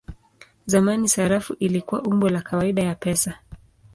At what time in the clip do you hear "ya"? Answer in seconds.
2.83-2.95